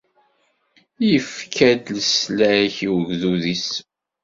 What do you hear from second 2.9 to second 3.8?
ugdud-is.